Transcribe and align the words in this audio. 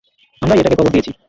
আমরাই 0.41 0.59
এটাকে 0.59 0.77
কবর 0.77 0.91
দিয়েছি। 0.91 1.11